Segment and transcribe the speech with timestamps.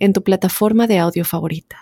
[0.00, 1.76] en tu plataforma de audio favorita.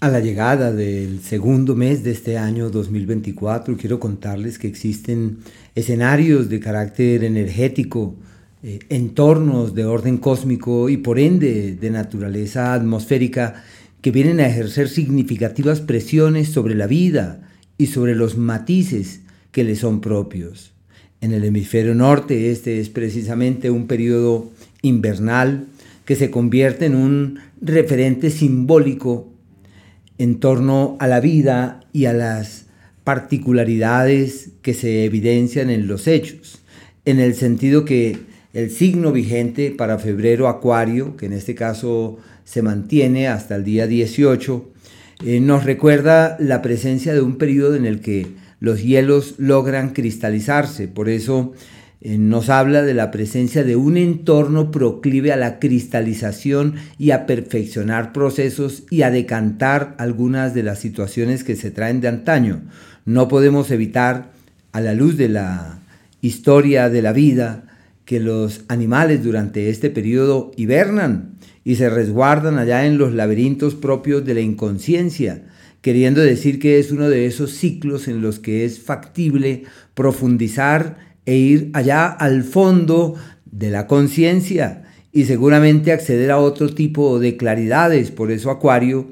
[0.00, 5.38] A la llegada del segundo mes de este año 2024, quiero contarles que existen
[5.74, 8.14] escenarios de carácter energético,
[8.62, 13.64] eh, entornos de orden cósmico y por ende de naturaleza atmosférica
[14.00, 19.74] que vienen a ejercer significativas presiones sobre la vida y sobre los matices que le
[19.74, 20.72] son propios.
[21.20, 24.50] En el hemisferio norte este es precisamente un periodo
[24.82, 25.66] invernal
[26.08, 29.30] que se convierte en un referente simbólico
[30.16, 32.64] en torno a la vida y a las
[33.04, 36.62] particularidades que se evidencian en los hechos,
[37.04, 38.16] en el sentido que
[38.54, 43.86] el signo vigente para febrero acuario, que en este caso se mantiene hasta el día
[43.86, 44.66] 18,
[45.26, 48.28] eh, nos recuerda la presencia de un periodo en el que
[48.60, 51.52] los hielos logran cristalizarse, por eso
[52.00, 58.12] nos habla de la presencia de un entorno proclive a la cristalización y a perfeccionar
[58.12, 62.62] procesos y a decantar algunas de las situaciones que se traen de antaño.
[63.04, 64.30] No podemos evitar,
[64.70, 65.80] a la luz de la
[66.20, 67.64] historia de la vida,
[68.04, 71.32] que los animales durante este periodo hibernan
[71.64, 75.42] y se resguardan allá en los laberintos propios de la inconsciencia,
[75.82, 79.64] queriendo decir que es uno de esos ciclos en los que es factible
[79.94, 87.18] profundizar e ir allá al fondo de la conciencia y seguramente acceder a otro tipo
[87.18, 88.10] de claridades.
[88.10, 89.08] Por eso Acuario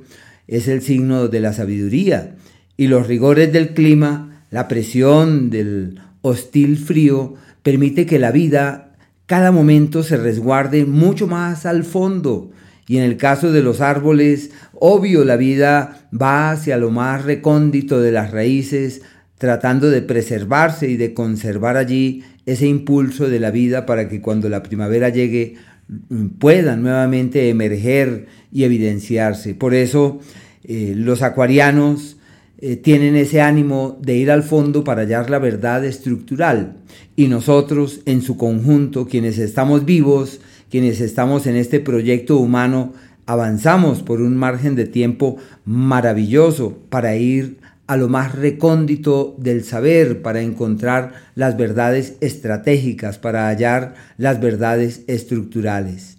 [0.48, 2.36] es el signo de la sabiduría
[2.78, 8.94] y los rigores del clima, la presión del hostil frío, permite que la vida
[9.26, 12.50] cada momento se resguarde mucho más al fondo.
[12.88, 18.00] Y en el caso de los árboles, obvio, la vida va hacia lo más recóndito
[18.00, 19.02] de las raíces,
[19.38, 24.48] tratando de preservarse y de conservar allí ese impulso de la vida para que cuando
[24.48, 25.56] la primavera llegue
[25.88, 29.54] mm, pueda nuevamente emerger y evidenciarse.
[29.54, 30.20] Por eso
[30.64, 32.16] eh, los acuarianos
[32.58, 36.76] eh, tienen ese ánimo de ir al fondo para hallar la verdad estructural
[37.14, 42.94] y nosotros en su conjunto, quienes estamos vivos, quienes estamos en este proyecto humano,
[43.26, 45.36] avanzamos por un margen de tiempo
[45.66, 53.48] maravilloso para ir a lo más recóndito del saber para encontrar las verdades estratégicas, para
[53.48, 56.16] hallar las verdades estructurales.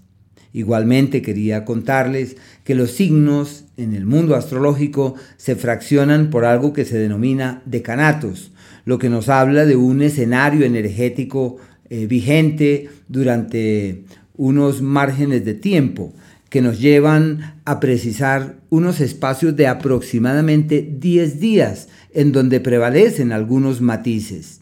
[0.53, 6.85] Igualmente quería contarles que los signos en el mundo astrológico se fraccionan por algo que
[6.85, 8.51] se denomina decanatos,
[8.85, 11.57] lo que nos habla de un escenario energético
[11.89, 16.13] eh, vigente durante unos márgenes de tiempo
[16.49, 23.81] que nos llevan a precisar unos espacios de aproximadamente 10 días en donde prevalecen algunos
[23.81, 24.61] matices.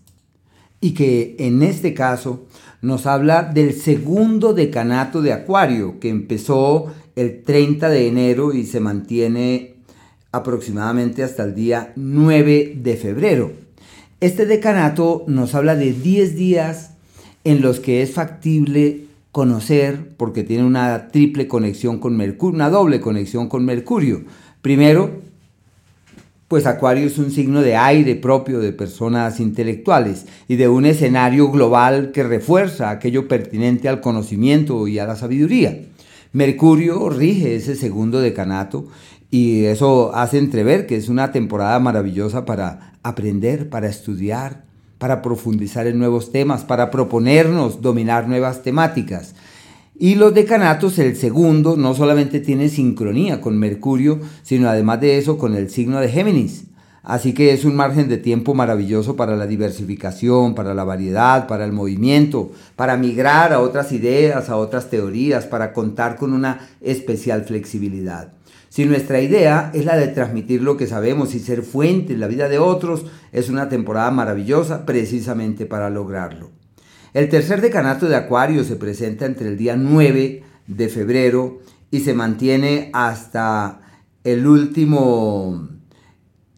[0.82, 2.48] Y que en este caso
[2.82, 8.80] nos habla del segundo decanato de Acuario, que empezó el 30 de enero y se
[8.80, 9.76] mantiene
[10.32, 13.54] aproximadamente hasta el día 9 de febrero.
[14.20, 16.92] Este decanato nos habla de 10 días
[17.44, 23.02] en los que es factible conocer, porque tiene una triple conexión con Mercurio, una doble
[23.02, 24.24] conexión con Mercurio.
[24.62, 25.12] Primero,
[26.48, 31.52] pues Acuario es un signo de aire propio de personas intelectuales y de un escenario
[31.52, 35.82] global que refuerza aquello pertinente al conocimiento y a la sabiduría.
[36.32, 38.88] Mercurio rige ese segundo decanato
[39.32, 44.64] y eso hace entrever que es una temporada maravillosa para aprender, para estudiar,
[44.98, 49.36] para profundizar en nuevos temas, para proponernos dominar nuevas temáticas.
[49.98, 55.38] Y los decanatos, el segundo, no solamente tiene sincronía con Mercurio, sino además de eso
[55.38, 56.66] con el signo de Géminis.
[57.02, 61.64] Así que es un margen de tiempo maravilloso para la diversificación, para la variedad, para
[61.64, 67.44] el movimiento, para migrar a otras ideas, a otras teorías, para contar con una especial
[67.44, 68.34] flexibilidad.
[68.76, 72.28] Si nuestra idea es la de transmitir lo que sabemos y ser fuente en la
[72.28, 76.52] vida de otros, es una temporada maravillosa precisamente para lograrlo.
[77.14, 82.14] El tercer decanato de Acuario se presenta entre el día 9 de febrero y se
[82.14, 83.80] mantiene hasta
[84.26, 85.70] el último,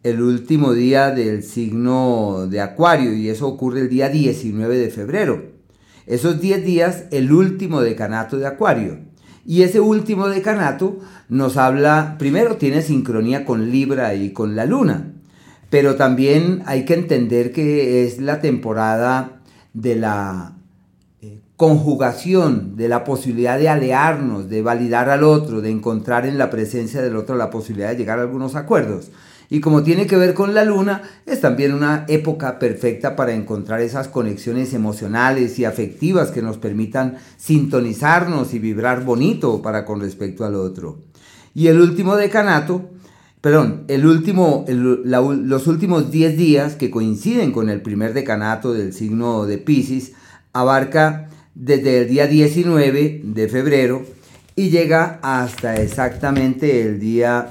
[0.01, 5.51] el último día del signo de Acuario y eso ocurre el día 19 de febrero.
[6.07, 9.06] Esos 10 días, el último decanato de Acuario.
[9.47, 10.97] Y ese último decanato
[11.29, 15.13] nos habla, primero tiene sincronía con Libra y con la Luna,
[15.69, 19.39] pero también hay que entender que es la temporada
[19.73, 20.57] de la
[21.21, 26.49] eh, conjugación, de la posibilidad de alearnos, de validar al otro, de encontrar en la
[26.49, 29.11] presencia del otro la posibilidad de llegar a algunos acuerdos.
[29.49, 33.81] Y como tiene que ver con la luna, es también una época perfecta para encontrar
[33.81, 40.45] esas conexiones emocionales y afectivas que nos permitan sintonizarnos y vibrar bonito para con respecto
[40.45, 40.99] al otro.
[41.53, 42.89] Y el último decanato,
[43.39, 49.45] perdón, el último, los últimos 10 días que coinciden con el primer decanato del signo
[49.45, 50.11] de Pisces,
[50.51, 54.05] abarca desde el día 19 de febrero
[54.55, 57.49] y llega hasta exactamente el día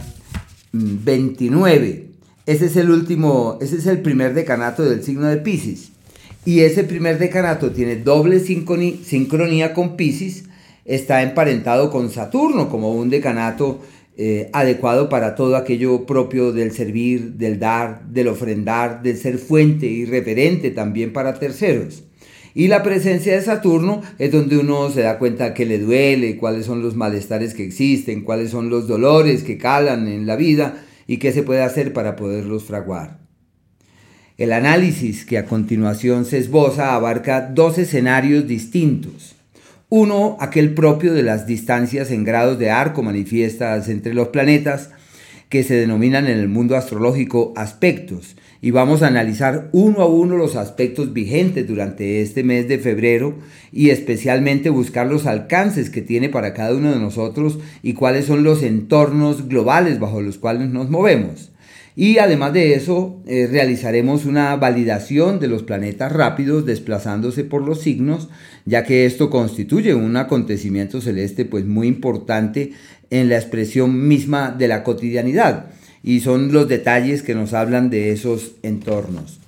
[1.04, 2.06] 29.
[2.46, 5.90] Ese es el último, ese es el primer decanato del signo de Pisces.
[6.44, 10.44] Y ese primer decanato tiene doble sincronía con Pisces,
[10.84, 13.80] está emparentado con Saturno como un decanato
[14.16, 19.86] eh, adecuado para todo aquello propio del servir, del dar, del ofrendar, del ser fuente
[19.86, 22.04] y referente también para terceros.
[22.58, 26.64] Y la presencia de Saturno es donde uno se da cuenta que le duele, cuáles
[26.64, 31.18] son los malestares que existen, cuáles son los dolores que calan en la vida y
[31.18, 33.18] qué se puede hacer para poderlos fraguar.
[34.38, 39.36] El análisis que a continuación se esboza abarca dos escenarios distintos.
[39.90, 44.88] Uno, aquel propio de las distancias en grados de arco manifiestas entre los planetas,
[45.50, 48.34] que se denominan en el mundo astrológico aspectos,
[48.66, 53.36] y vamos a analizar uno a uno los aspectos vigentes durante este mes de febrero
[53.70, 58.42] y especialmente buscar los alcances que tiene para cada uno de nosotros y cuáles son
[58.42, 61.52] los entornos globales bajo los cuales nos movemos.
[61.94, 67.82] Y además de eso, eh, realizaremos una validación de los planetas rápidos desplazándose por los
[67.82, 68.30] signos,
[68.64, 72.72] ya que esto constituye un acontecimiento celeste pues muy importante
[73.10, 75.66] en la expresión misma de la cotidianidad
[76.02, 79.40] y son los detalles que nos hablan de esos entornos.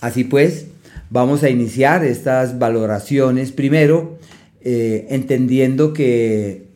[0.00, 0.66] Así pues,
[1.10, 4.18] vamos a iniciar estas valoraciones primero
[4.62, 6.66] eh, entendiendo que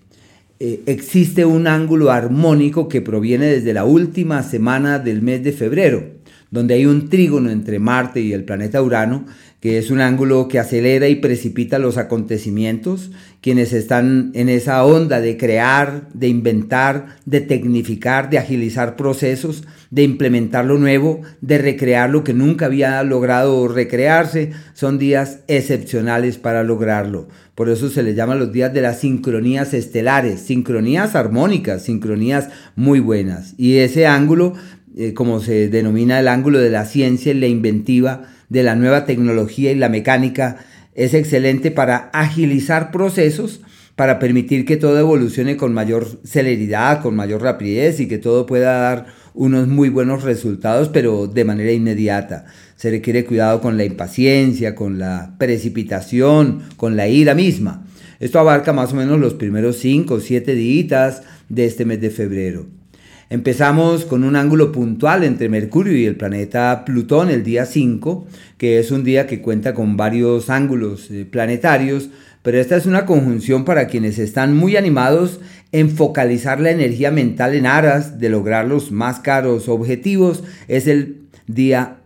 [0.59, 6.16] eh, existe un ángulo armónico que proviene desde la última semana del mes de febrero,
[6.51, 9.27] donde hay un trígono entre Marte y el planeta Urano
[9.67, 13.11] que es un ángulo que acelera y precipita los acontecimientos,
[13.41, 20.05] quienes están en esa onda de crear, de inventar, de tecnificar, de agilizar procesos, de
[20.05, 26.63] implementar lo nuevo, de recrear lo que nunca había logrado recrearse, son días excepcionales para
[26.63, 27.29] lograrlo.
[27.57, 33.01] Por eso se les llama los días de las sincronías estelares, sincronías armónicas, sincronías muy
[33.01, 33.55] buenas.
[33.57, 34.53] Y ese ángulo,
[34.97, 39.05] eh, como se denomina el ángulo de la ciencia y la inventiva, de la nueva
[39.05, 40.59] tecnología y la mecánica
[40.95, 43.61] es excelente para agilizar procesos,
[43.95, 48.73] para permitir que todo evolucione con mayor celeridad, con mayor rapidez y que todo pueda
[48.79, 52.47] dar unos muy buenos resultados, pero de manera inmediata.
[52.77, 57.87] Se requiere cuidado con la impaciencia, con la precipitación, con la ira misma.
[58.19, 62.11] Esto abarca más o menos los primeros 5 o 7 días de este mes de
[62.11, 62.76] febrero.
[63.29, 68.25] Empezamos con un ángulo puntual entre Mercurio y el planeta Plutón el día 5,
[68.57, 72.09] que es un día que cuenta con varios ángulos eh, planetarios,
[72.43, 75.41] pero esta es una conjunción para quienes están muy animados
[75.73, 80.45] en focalizar la energía mental en aras de lograr los más caros objetivos.
[80.69, 81.97] Es el día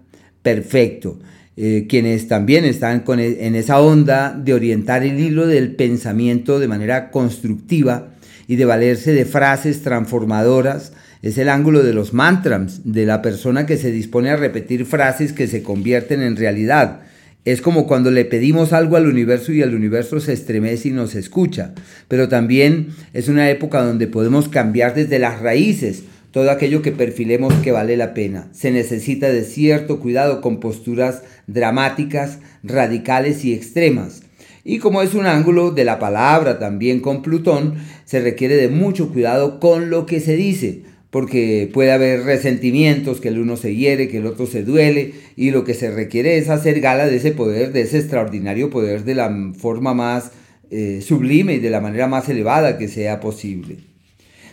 [0.42, 1.18] perfecto.
[1.58, 6.68] Eh, quienes también están e, en esa onda de orientar el hilo del pensamiento de
[6.68, 8.08] manera constructiva
[8.46, 13.66] y de valerse de frases transformadoras es el ángulo de los mantras, de la persona
[13.66, 17.00] que se dispone a repetir frases que se convierten en realidad.
[17.44, 21.14] Es como cuando le pedimos algo al universo y el universo se estremece y nos
[21.14, 21.72] escucha.
[22.08, 27.52] Pero también es una época donde podemos cambiar desde las raíces todo aquello que perfilemos
[27.54, 28.48] que vale la pena.
[28.52, 34.22] Se necesita de cierto cuidado con posturas dramáticas, radicales y extremas.
[34.62, 37.74] Y como es un ángulo de la palabra también con Plutón,
[38.04, 43.28] se requiere de mucho cuidado con lo que se dice, porque puede haber resentimientos, que
[43.28, 46.48] el uno se hiere, que el otro se duele, y lo que se requiere es
[46.48, 50.30] hacer gala de ese poder, de ese extraordinario poder de la forma más
[50.70, 53.78] eh, sublime y de la manera más elevada que sea posible.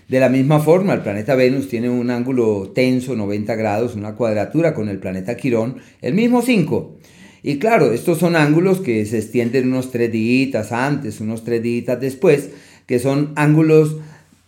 [0.08, 4.74] De la misma forma, el planeta Venus tiene un ángulo tenso, 90 grados, una cuadratura
[4.74, 6.98] con el planeta Quirón, el mismo 5.
[7.44, 12.00] Y claro, estos son ángulos que se extienden unos tres días antes, unos tres días
[12.00, 12.50] después,
[12.88, 13.98] que son ángulos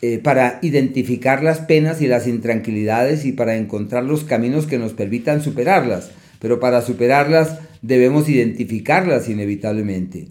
[0.01, 4.93] eh, para identificar las penas y las intranquilidades y para encontrar los caminos que nos
[4.93, 6.11] permitan superarlas.
[6.39, 10.27] Pero para superarlas debemos identificarlas inevitablemente.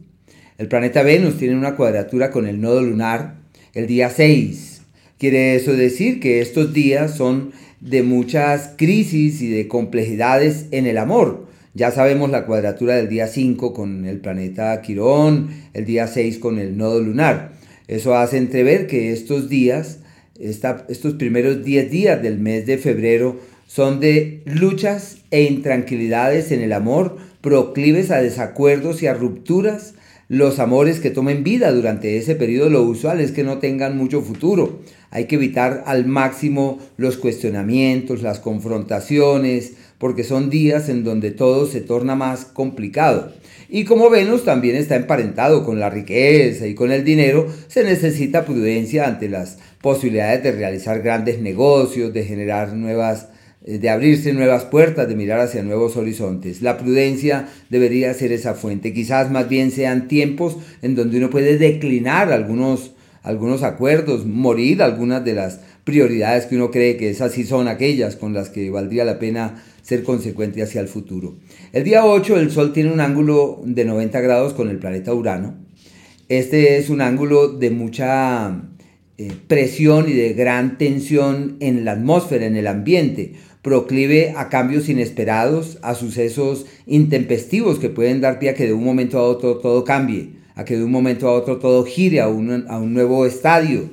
[0.56, 3.36] El planeta Venus tiene una cuadratura con el nodo lunar.
[3.74, 4.80] el día 6.
[5.18, 10.98] Quiere eso decir que estos días son de muchas crisis y de complejidades en el
[10.98, 11.46] amor.
[11.74, 16.58] Ya sabemos la cuadratura del día 5 con el planeta Quirón, el día 6 con
[16.58, 17.57] el nodo lunar.
[17.88, 20.00] Eso hace entrever que estos días,
[20.38, 26.72] estos primeros 10 días del mes de febrero, son de luchas e intranquilidades en el
[26.72, 29.94] amor, proclives a desacuerdos y a rupturas.
[30.28, 34.20] Los amores que tomen vida durante ese periodo lo usual es que no tengan mucho
[34.20, 34.80] futuro.
[35.10, 41.66] Hay que evitar al máximo los cuestionamientos, las confrontaciones, porque son días en donde todo
[41.66, 43.32] se torna más complicado.
[43.68, 48.44] Y como Venus también está emparentado con la riqueza y con el dinero, se necesita
[48.46, 53.28] prudencia ante las posibilidades de realizar grandes negocios, de generar nuevas
[53.64, 56.62] eh, de abrirse nuevas puertas, de mirar hacia nuevos horizontes.
[56.62, 58.94] La prudencia debería ser esa fuente.
[58.94, 65.24] Quizás más bien sean tiempos en donde uno puede declinar algunos, algunos acuerdos, morir algunas
[65.24, 69.04] de las prioridades que uno cree que esas sí son aquellas con las que valdría
[69.04, 71.36] la pena ser consecuente hacia el futuro.
[71.72, 75.54] El día 8 el Sol tiene un ángulo de 90 grados con el planeta Urano.
[76.28, 78.64] Este es un ángulo de mucha
[79.16, 84.88] eh, presión y de gran tensión en la atmósfera, en el ambiente proclive a cambios
[84.88, 89.56] inesperados, a sucesos intempestivos que pueden dar pie a que de un momento a otro
[89.56, 92.92] todo cambie, a que de un momento a otro todo gire a un, a un
[92.92, 93.88] nuevo estadio.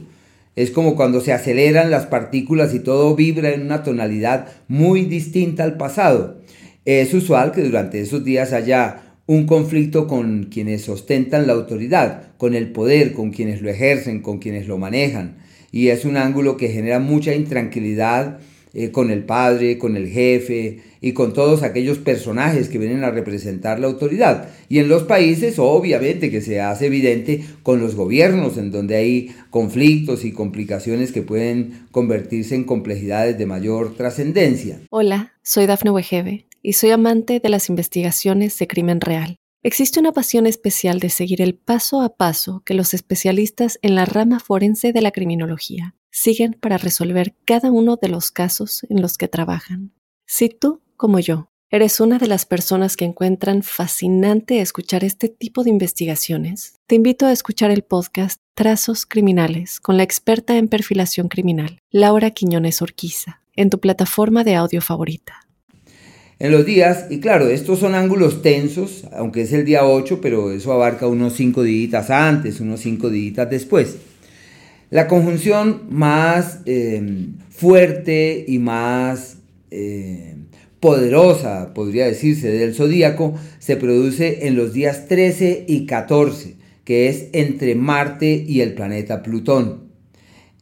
[0.55, 5.63] Es como cuando se aceleran las partículas y todo vibra en una tonalidad muy distinta
[5.63, 6.41] al pasado.
[6.85, 12.53] Es usual que durante esos días haya un conflicto con quienes ostentan la autoridad, con
[12.53, 15.37] el poder, con quienes lo ejercen, con quienes lo manejan.
[15.71, 18.39] Y es un ángulo que genera mucha intranquilidad,
[18.77, 23.11] eh, con el padre, con el jefe y con todos aquellos personajes que vienen a
[23.11, 24.49] representar la autoridad.
[24.67, 29.33] Y en los países, obviamente, que se hace evidente con los gobiernos, en donde hay
[29.49, 34.81] conflictos y complicaciones que pueden convertirse en complejidades de mayor trascendencia.
[34.89, 39.37] Hola, soy Dafne Wegebe y soy amante de las investigaciones de crimen real.
[39.63, 44.03] Existe una pasión especial de seguir el paso a paso que los especialistas en la
[44.03, 49.17] rama forense de la criminología siguen para resolver cada uno de los casos en los
[49.17, 49.91] que trabajan.
[50.25, 55.65] Si tú, como yo, eres una de las personas que encuentran fascinante escuchar este tipo
[55.65, 61.27] de investigaciones, te invito a escuchar el podcast Trazos Criminales con la experta en perfilación
[61.27, 65.41] criminal, Laura Quiñones Orquiza, en tu plataforma de audio favorita.
[66.39, 70.53] En los días, y claro, estos son ángulos tensos, aunque es el día 8, pero
[70.53, 73.97] eso abarca unos 5 días antes, unos 5 días después.
[74.91, 79.37] La conjunción más eh, fuerte y más
[79.71, 80.35] eh,
[80.79, 87.27] poderosa, podría decirse, del zodíaco se produce en los días 13 y 14, que es
[87.33, 89.85] entre Marte y el planeta Plutón.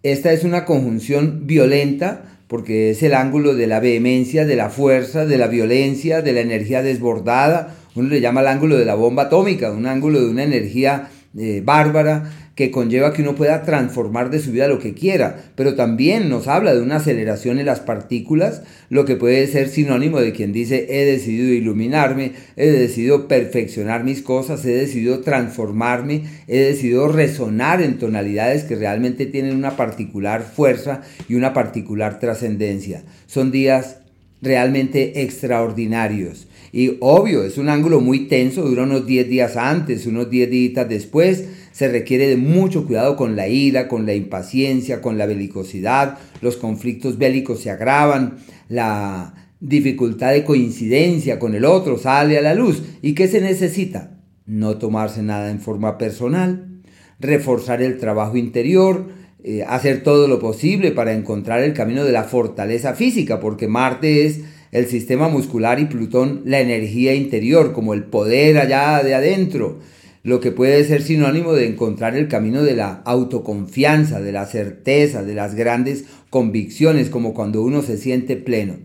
[0.03, 5.25] Esta es una conjunción violenta porque es el ángulo de la vehemencia, de la fuerza,
[5.25, 7.75] de la violencia, de la energía desbordada.
[7.95, 11.61] Uno le llama el ángulo de la bomba atómica, un ángulo de una energía eh,
[11.65, 16.29] bárbara que conlleva que uno pueda transformar de su vida lo que quiera, pero también
[16.29, 20.53] nos habla de una aceleración en las partículas, lo que puede ser sinónimo de quien
[20.53, 27.81] dice he decidido iluminarme, he decidido perfeccionar mis cosas, he decidido transformarme, he decidido resonar
[27.81, 33.03] en tonalidades que realmente tienen una particular fuerza y una particular trascendencia.
[33.25, 33.97] Son días
[34.43, 36.47] realmente extraordinarios.
[36.71, 40.89] Y obvio, es un ángulo muy tenso, dura unos 10 días antes, unos 10 días
[40.89, 41.45] después.
[41.73, 46.19] Se requiere de mucho cuidado con la ira, con la impaciencia, con la belicosidad.
[46.41, 48.37] Los conflictos bélicos se agravan,
[48.69, 52.83] la dificultad de coincidencia con el otro sale a la luz.
[53.01, 54.19] ¿Y qué se necesita?
[54.45, 56.81] No tomarse nada en forma personal,
[57.19, 59.07] reforzar el trabajo interior,
[59.43, 64.25] eh, hacer todo lo posible para encontrar el camino de la fortaleza física, porque Marte
[64.25, 69.79] es el sistema muscular y Plutón la energía interior, como el poder allá de adentro,
[70.23, 75.21] lo que puede ser sinónimo de encontrar el camino de la autoconfianza, de la certeza,
[75.21, 78.77] de las grandes convicciones, como cuando uno se siente pleno.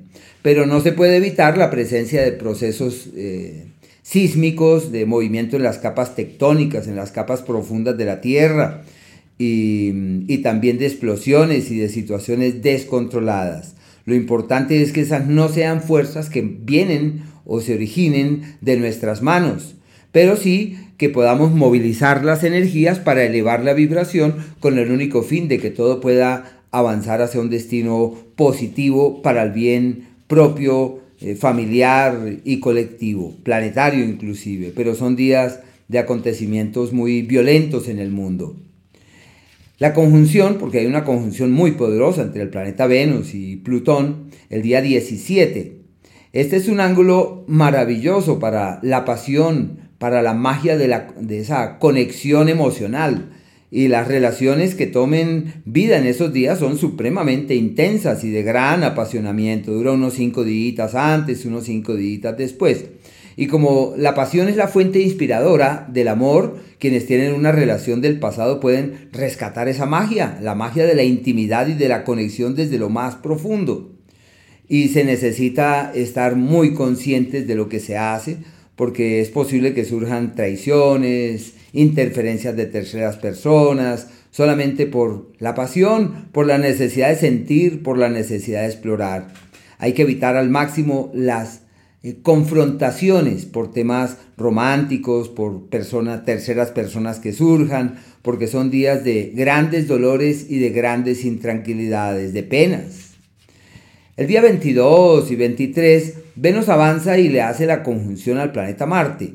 [0.42, 3.66] Pero no se puede evitar la presencia de procesos eh,
[4.02, 8.82] sísmicos, de movimiento en las capas tectónicas, en las capas profundas de la Tierra,
[9.38, 9.92] y,
[10.26, 13.76] y también de explosiones y de situaciones descontroladas.
[14.06, 19.22] Lo importante es que esas no sean fuerzas que vienen o se originen de nuestras
[19.22, 19.76] manos,
[20.12, 25.48] pero sí que podamos movilizar las energías para elevar la vibración con el único fin
[25.48, 32.38] de que todo pueda avanzar hacia un destino positivo para el bien propio, eh, familiar
[32.44, 38.56] y colectivo, planetario inclusive, pero son días de acontecimientos muy violentos en el mundo.
[39.78, 44.62] La conjunción, porque hay una conjunción muy poderosa entre el planeta Venus y Plutón, el
[44.62, 45.78] día 17.
[46.32, 51.78] Este es un ángulo maravilloso para la pasión, para la magia de, la, de esa
[51.78, 53.30] conexión emocional.
[53.70, 58.82] Y las relaciones que tomen vida en esos días son supremamente intensas y de gran
[58.82, 59.72] apasionamiento.
[59.72, 62.86] Dura unos cinco días antes, unos cinco días después.
[63.36, 68.18] Y como la pasión es la fuente inspiradora del amor, quienes tienen una relación del
[68.18, 72.78] pasado pueden rescatar esa magia, la magia de la intimidad y de la conexión desde
[72.78, 73.92] lo más profundo.
[74.66, 78.38] Y se necesita estar muy conscientes de lo que se hace,
[78.78, 86.46] porque es posible que surjan traiciones, interferencias de terceras personas, solamente por la pasión, por
[86.46, 89.34] la necesidad de sentir, por la necesidad de explorar.
[89.78, 91.62] Hay que evitar al máximo las
[92.04, 99.32] eh, confrontaciones por temas románticos, por personas, terceras personas que surjan, porque son días de
[99.34, 103.08] grandes dolores y de grandes intranquilidades, de penas.
[104.16, 109.34] El día 22 y 23, Venus avanza y le hace la conjunción al planeta Marte.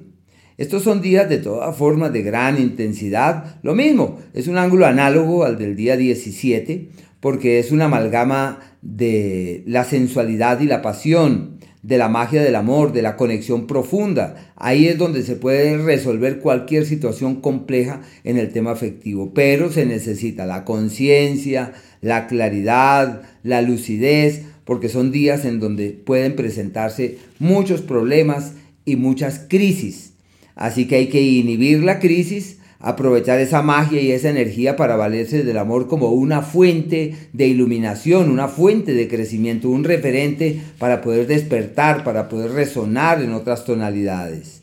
[0.57, 3.57] Estos son días de todas formas de gran intensidad.
[3.61, 9.63] Lo mismo, es un ángulo análogo al del día 17, porque es una amalgama de
[9.67, 14.53] la sensualidad y la pasión, de la magia del amor, de la conexión profunda.
[14.55, 19.85] Ahí es donde se puede resolver cualquier situación compleja en el tema afectivo, pero se
[19.85, 27.81] necesita la conciencia, la claridad, la lucidez, porque son días en donde pueden presentarse muchos
[27.81, 28.53] problemas
[28.85, 30.13] y muchas crisis.
[30.55, 35.43] Así que hay que inhibir la crisis, aprovechar esa magia y esa energía para valerse
[35.43, 41.27] del amor como una fuente de iluminación, una fuente de crecimiento, un referente para poder
[41.27, 44.61] despertar, para poder resonar en otras tonalidades.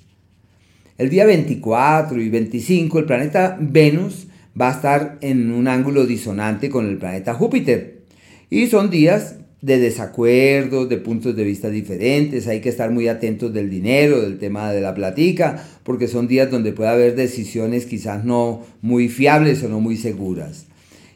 [0.98, 4.26] El día 24 y 25 el planeta Venus
[4.60, 8.02] va a estar en un ángulo disonante con el planeta Júpiter.
[8.50, 13.52] Y son días de desacuerdos, de puntos de vista diferentes, hay que estar muy atentos
[13.52, 18.24] del dinero, del tema de la platica, porque son días donde puede haber decisiones quizás
[18.24, 20.66] no muy fiables o no muy seguras.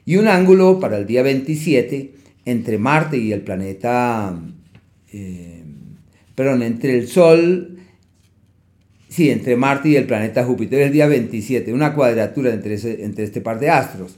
[0.05, 2.13] Y un ángulo para el día 27
[2.45, 4.39] entre Marte y el planeta,
[5.13, 5.63] eh,
[6.35, 7.79] perdón, entre el Sol,
[9.09, 13.41] sí, entre Marte y el planeta Júpiter, el día 27, una cuadratura entre, entre este
[13.41, 14.17] par de astros.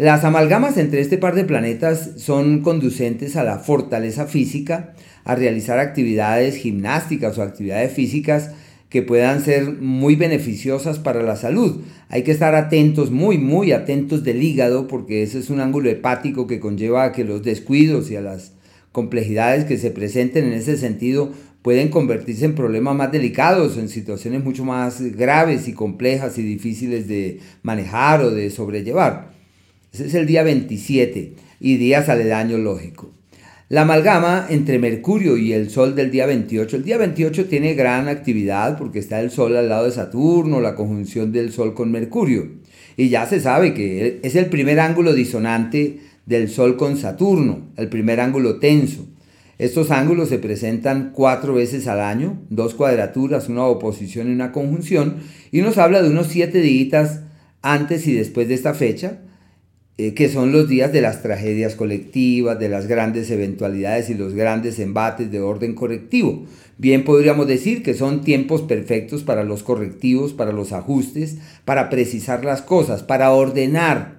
[0.00, 5.78] Las amalgamas entre este par de planetas son conducentes a la fortaleza física, a realizar
[5.78, 8.52] actividades gimnásticas o actividades físicas
[8.88, 11.82] que puedan ser muy beneficiosas para la salud.
[12.08, 16.46] Hay que estar atentos, muy, muy atentos del hígado, porque ese es un ángulo hepático
[16.46, 18.52] que conlleva a que los descuidos y a las
[18.92, 24.42] complejidades que se presenten en ese sentido pueden convertirse en problemas más delicados, en situaciones
[24.42, 29.39] mucho más graves y complejas y difíciles de manejar o de sobrellevar.
[29.92, 33.10] Ese es el día 27 y días aledaños lógico.
[33.68, 36.76] La amalgama entre Mercurio y el Sol del día 28.
[36.76, 40.76] El día 28 tiene gran actividad porque está el Sol al lado de Saturno, la
[40.76, 42.48] conjunción del Sol con Mercurio.
[42.96, 47.88] Y ya se sabe que es el primer ángulo disonante del Sol con Saturno, el
[47.88, 49.08] primer ángulo tenso.
[49.58, 55.16] Estos ángulos se presentan cuatro veces al año, dos cuadraturas, una oposición y una conjunción,
[55.50, 57.22] y nos habla de unos siete días
[57.60, 59.18] antes y después de esta fecha,
[60.00, 64.32] eh, que son los días de las tragedias colectivas, de las grandes eventualidades y los
[64.32, 66.46] grandes embates de orden correctivo.
[66.78, 71.36] Bien podríamos decir que son tiempos perfectos para los correctivos, para los ajustes,
[71.66, 74.16] para precisar las cosas, para ordenar,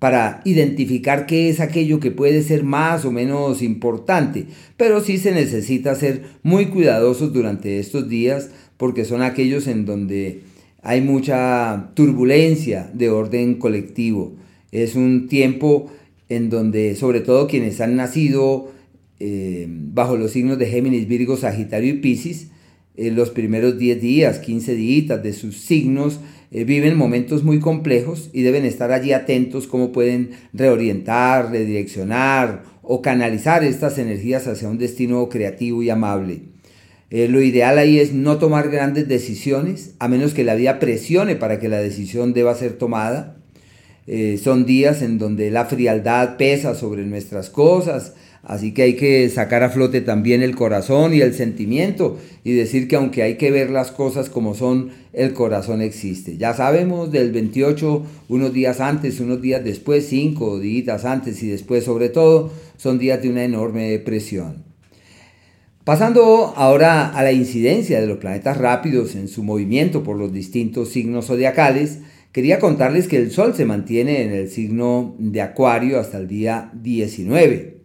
[0.00, 4.46] para identificar qué es aquello que puede ser más o menos importante.
[4.76, 10.40] Pero sí se necesita ser muy cuidadosos durante estos días porque son aquellos en donde
[10.82, 14.39] hay mucha turbulencia de orden colectivo
[14.72, 15.90] es un tiempo
[16.28, 18.70] en donde sobre todo quienes han nacido
[19.22, 22.48] eh, bajo los signos de Géminis, Virgo, Sagitario y Piscis,
[22.96, 26.20] eh, los primeros 10 días, 15 días de sus signos,
[26.52, 33.02] eh, viven momentos muy complejos y deben estar allí atentos cómo pueden reorientar, redireccionar o
[33.02, 36.42] canalizar estas energías hacia un destino creativo y amable.
[37.10, 41.58] lo ideal ahí es no tomar grandes decisiones, a menos que la vida presione para
[41.58, 43.39] que la decisión deba ser tomada.
[44.06, 49.28] Eh, son días en donde la frialdad pesa sobre nuestras cosas, así que hay que
[49.28, 53.50] sacar a flote también el corazón y el sentimiento y decir que aunque hay que
[53.50, 56.38] ver las cosas como son, el corazón existe.
[56.38, 61.84] Ya sabemos del 28, unos días antes, unos días después, cinco días antes y después
[61.84, 64.70] sobre todo, son días de una enorme presión.
[65.84, 70.90] Pasando ahora a la incidencia de los planetas rápidos en su movimiento por los distintos
[70.90, 72.00] signos zodiacales,
[72.32, 76.70] Quería contarles que el Sol se mantiene en el signo de Acuario hasta el día
[76.74, 77.78] 19.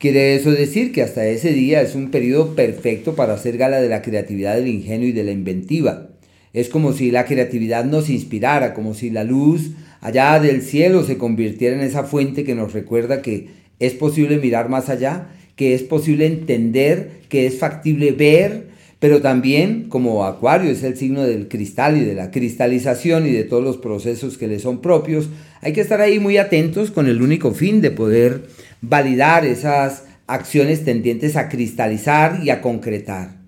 [0.00, 3.88] Quiere eso decir que hasta ese día es un periodo perfecto para hacer gala de
[3.88, 6.08] la creatividad, del ingenio y de la inventiva.
[6.52, 11.16] Es como si la creatividad nos inspirara, como si la luz allá del cielo se
[11.16, 15.84] convirtiera en esa fuente que nos recuerda que es posible mirar más allá, que es
[15.84, 18.71] posible entender, que es factible ver,
[19.02, 23.42] pero también como Acuario es el signo del cristal y de la cristalización y de
[23.42, 25.28] todos los procesos que le son propios,
[25.60, 28.44] hay que estar ahí muy atentos con el único fin de poder
[28.80, 33.38] validar esas acciones tendientes a cristalizar y a concretar.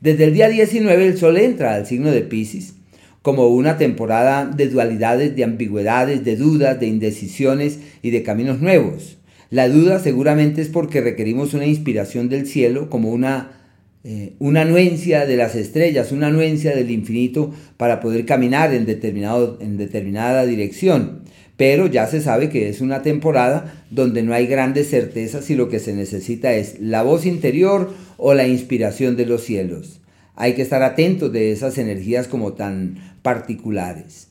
[0.00, 2.72] Desde el día 19 el Sol entra al signo de Pisces
[3.20, 9.18] como una temporada de dualidades, de ambigüedades, de dudas, de indecisiones y de caminos nuevos.
[9.50, 13.59] La duda seguramente es porque requerimos una inspiración del cielo como una
[14.02, 19.58] eh, una anuencia de las estrellas, una anuencia del infinito para poder caminar en, determinado,
[19.60, 21.20] en determinada dirección.
[21.58, 25.68] Pero ya se sabe que es una temporada donde no hay grandes certezas y lo
[25.68, 30.00] que se necesita es la voz interior o la inspiración de los cielos.
[30.34, 34.29] Hay que estar atentos de esas energías como tan particulares.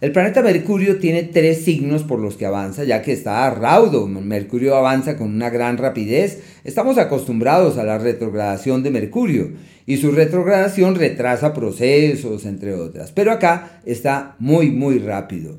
[0.00, 4.06] El planeta Mercurio tiene tres signos por los que avanza, ya que está raudo.
[4.06, 6.40] Mercurio avanza con una gran rapidez.
[6.62, 9.54] Estamos acostumbrados a la retrogradación de Mercurio
[9.86, 13.10] y su retrogradación retrasa procesos, entre otras.
[13.10, 15.58] Pero acá está muy, muy rápido.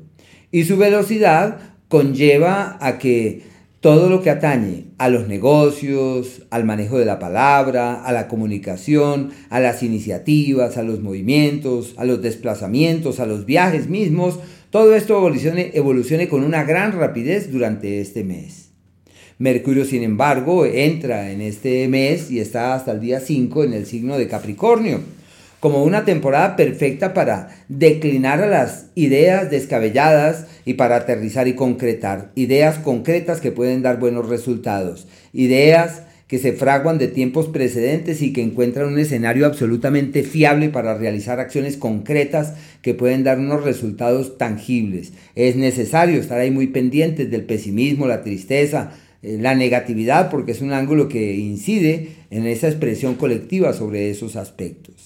[0.50, 3.42] Y su velocidad conlleva a que
[3.80, 9.30] todo lo que atañe a los negocios, al manejo de la palabra, a la comunicación,
[9.48, 14.38] a las iniciativas, a los movimientos, a los desplazamientos, a los viajes mismos,
[14.68, 18.70] todo esto evolucione, con una gran rapidez durante este mes.
[19.38, 23.86] Mercurio, sin embargo, entra en este mes y está hasta el día 5 en el
[23.86, 25.00] signo de Capricornio
[25.60, 32.32] como una temporada perfecta para declinar a las ideas descabelladas y para aterrizar y concretar.
[32.34, 35.06] Ideas concretas que pueden dar buenos resultados.
[35.32, 40.96] Ideas que se fraguan de tiempos precedentes y que encuentran un escenario absolutamente fiable para
[40.96, 45.12] realizar acciones concretas que pueden dar unos resultados tangibles.
[45.34, 48.92] Es necesario estar ahí muy pendientes del pesimismo, la tristeza,
[49.22, 54.36] eh, la negatividad, porque es un ángulo que incide en esa expresión colectiva sobre esos
[54.36, 54.99] aspectos.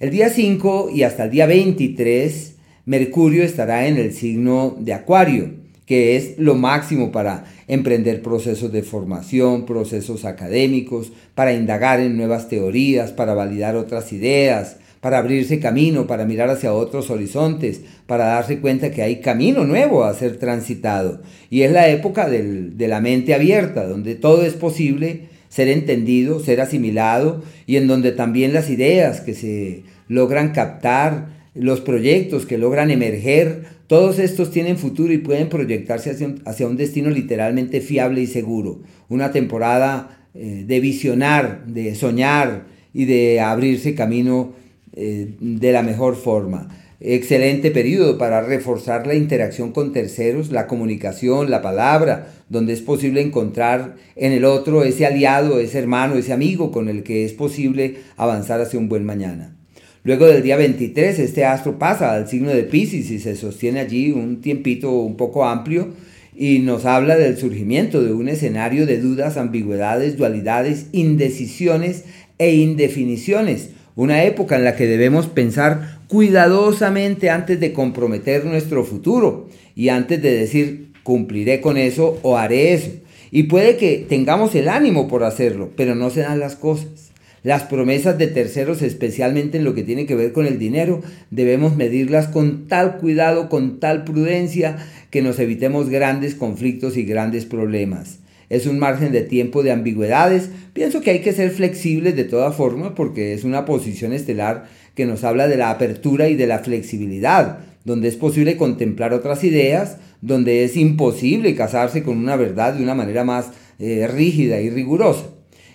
[0.00, 2.54] El día 5 y hasta el día 23,
[2.86, 5.50] Mercurio estará en el signo de Acuario,
[5.84, 12.48] que es lo máximo para emprender procesos de formación, procesos académicos, para indagar en nuevas
[12.48, 18.58] teorías, para validar otras ideas, para abrirse camino, para mirar hacia otros horizontes, para darse
[18.58, 21.20] cuenta que hay camino nuevo a ser transitado.
[21.50, 26.62] Y es la época de la mente abierta, donde todo es posible ser entendido, ser
[26.62, 32.90] asimilado y en donde también las ideas que se logran captar, los proyectos que logran
[32.90, 38.80] emerger, todos estos tienen futuro y pueden proyectarse hacia un, destino literalmente fiable y seguro.
[39.08, 44.52] Una temporada eh, de visionar, de soñar y de abrirse camino
[44.94, 46.68] eh, de la mejor forma.
[47.02, 53.22] Excelente periodo para reforzar la interacción con terceros, la comunicación, la palabra, donde es posible
[53.22, 57.96] encontrar en el otro ese aliado, ese hermano, ese amigo con el que es posible
[58.18, 59.56] avanzar hacia un buen mañana.
[60.04, 64.12] Luego del día 23, este astro pasa al signo de Pisces y se sostiene allí
[64.12, 65.94] un tiempito un poco amplio
[66.36, 72.04] y nos habla del surgimiento de un escenario de dudas, ambigüedades, dualidades, indecisiones
[72.36, 73.70] e indefiniciones.
[73.96, 80.20] Una época en la que debemos pensar cuidadosamente antes de comprometer nuestro futuro y antes
[80.20, 82.90] de decir cumpliré con eso o haré eso.
[83.30, 87.12] Y puede que tengamos el ánimo por hacerlo, pero no se dan las cosas.
[87.44, 91.76] Las promesas de terceros, especialmente en lo que tiene que ver con el dinero, debemos
[91.76, 94.78] medirlas con tal cuidado, con tal prudencia,
[95.10, 98.18] que nos evitemos grandes conflictos y grandes problemas.
[98.48, 100.50] Es un margen de tiempo de ambigüedades.
[100.72, 105.06] Pienso que hay que ser flexibles de toda forma porque es una posición estelar que
[105.06, 109.96] nos habla de la apertura y de la flexibilidad, donde es posible contemplar otras ideas,
[110.20, 115.24] donde es imposible casarse con una verdad de una manera más eh, rígida y rigurosa.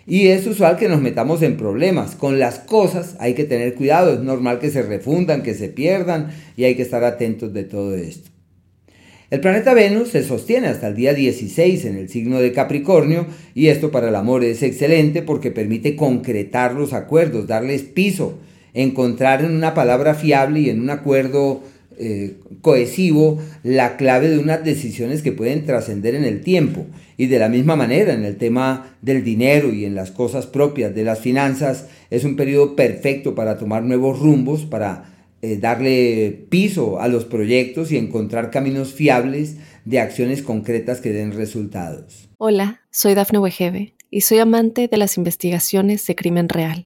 [0.07, 2.15] Y es usual que nos metamos en problemas.
[2.15, 6.29] Con las cosas hay que tener cuidado, es normal que se refundan, que se pierdan
[6.55, 8.29] y hay que estar atentos de todo esto.
[9.31, 13.25] El planeta Venus se sostiene hasta el día 16 en el signo de Capricornio
[13.55, 18.37] y esto para el amor es excelente porque permite concretar los acuerdos, darles piso,
[18.75, 21.63] encontrar en una palabra fiable y en un acuerdo
[21.97, 26.85] eh, cohesivo la clave de unas decisiones que pueden trascender en el tiempo.
[27.17, 30.93] Y de la misma manera, en el tema del dinero y en las cosas propias
[30.93, 35.05] de las finanzas, es un periodo perfecto para tomar nuevos rumbos, para
[35.41, 41.31] eh, darle piso a los proyectos y encontrar caminos fiables de acciones concretas que den
[41.31, 42.27] resultados.
[42.37, 46.85] Hola, soy Dafne Wegebe y soy amante de las investigaciones de crimen real.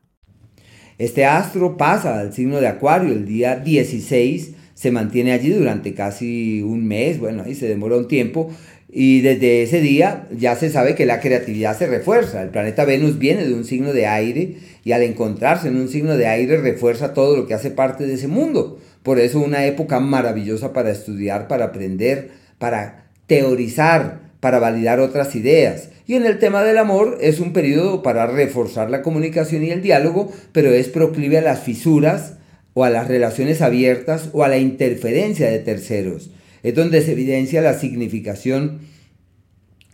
[0.97, 6.61] Este astro pasa al signo de Acuario el día 16, se mantiene allí durante casi
[6.61, 8.51] un mes, bueno, ahí se demora un tiempo,
[8.93, 12.41] y desde ese día ya se sabe que la creatividad se refuerza.
[12.41, 16.17] El planeta Venus viene de un signo de aire y al encontrarse en un signo
[16.17, 18.79] de aire refuerza todo lo que hace parte de ese mundo.
[19.01, 25.90] Por eso una época maravillosa para estudiar, para aprender, para teorizar, para validar otras ideas.
[26.07, 29.81] Y en el tema del amor es un periodo para reforzar la comunicación y el
[29.81, 32.37] diálogo, pero es proclive a las fisuras
[32.73, 36.31] o a las relaciones abiertas o a la interferencia de terceros
[36.63, 38.79] es donde se evidencia la significación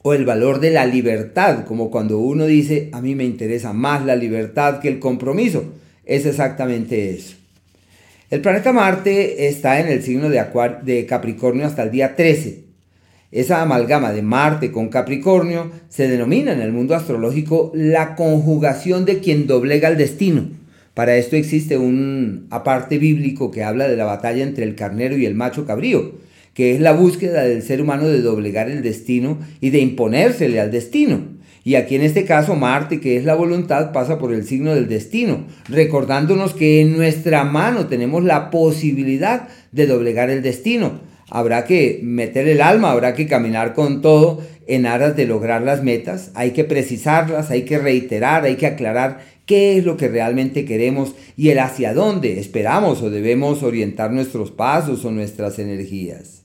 [0.01, 4.05] o el valor de la libertad, como cuando uno dice, a mí me interesa más
[4.05, 5.73] la libertad que el compromiso.
[6.05, 7.35] Es exactamente eso.
[8.29, 10.45] El planeta Marte está en el signo de,
[10.83, 12.66] de Capricornio hasta el día 13.
[13.31, 19.19] Esa amalgama de Marte con Capricornio se denomina en el mundo astrológico la conjugación de
[19.19, 20.49] quien doblega el destino.
[20.93, 25.25] Para esto existe un aparte bíblico que habla de la batalla entre el carnero y
[25.25, 26.25] el macho cabrío
[26.57, 30.71] que es la búsqueda del ser humano de doblegar el destino y de imponérsele al
[30.71, 31.19] destino.
[31.63, 34.89] Y aquí en este caso Marte, que es la voluntad, pasa por el signo del
[34.89, 40.99] destino, recordándonos que en nuestra mano tenemos la posibilidad de doblegar el destino.
[41.29, 45.83] Habrá que meter el alma, habrá que caminar con todo en aras de lograr las
[45.83, 50.65] metas, hay que precisarlas, hay que reiterar, hay que aclarar qué es lo que realmente
[50.65, 56.43] queremos y el hacia dónde esperamos o debemos orientar nuestros pasos o nuestras energías.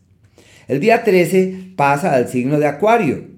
[0.68, 3.32] El día 13 pasa al signo de Acuario.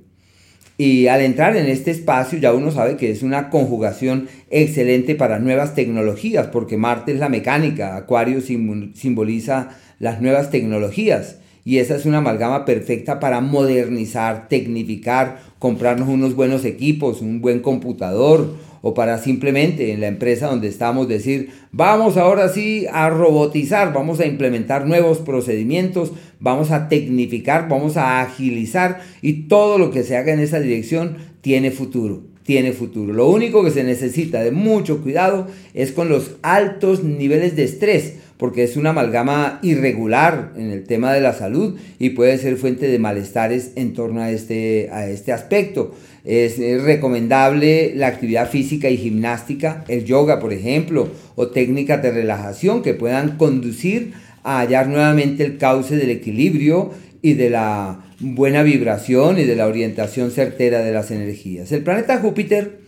[0.77, 5.39] Y al entrar en este espacio ya uno sabe que es una conjugación excelente para
[5.39, 9.71] nuevas tecnologías, porque Marte es la mecánica, Acuario simboliza
[10.05, 11.39] las nuevas tecnologías.
[11.65, 17.61] Y esa es una amalgama perfecta para modernizar, tecnificar, comprarnos unos buenos equipos, un buen
[17.61, 23.95] computador, o para simplemente en la empresa donde estamos decir, vamos ahora sí a robotizar,
[23.95, 30.03] vamos a implementar nuevos procedimientos, vamos a tecnificar, vamos a agilizar y todo lo que
[30.03, 33.13] se haga en esa dirección tiene futuro tiene futuro.
[33.13, 38.17] Lo único que se necesita de mucho cuidado es con los altos niveles de estrés,
[38.39, 42.89] porque es una amalgama irregular en el tema de la salud y puede ser fuente
[42.89, 45.95] de malestares en torno a este, a este aspecto.
[46.25, 52.83] Es, recomendable la actividad física y gimnástica, el yoga, por ejemplo, o técnicas de relajación
[52.83, 56.93] que puedan conducir a hallar nuevamente el cauce del equilibrio
[57.23, 61.73] y de la buena vibración y de la orientación certera de las energías.
[61.73, 62.79] El planeta Júpiter,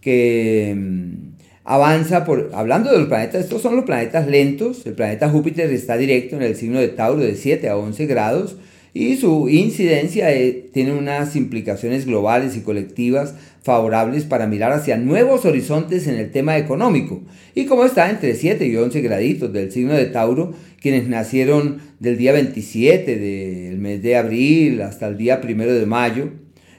[0.00, 1.31] que mm,
[1.64, 5.96] avanza por, hablando de los planetas, estos son los planetas lentos, el planeta Júpiter está
[5.96, 8.56] directo en el signo de Tauro de 7 a 11 grados,
[8.94, 15.46] y su incidencia eh, tiene unas implicaciones globales y colectivas favorables para mirar hacia nuevos
[15.46, 17.22] horizontes en el tema económico.
[17.54, 22.18] Y como está entre 7 y 11 graditos del signo de Tauro, quienes nacieron del
[22.18, 26.30] día 27 del mes de abril hasta el día 1 de mayo,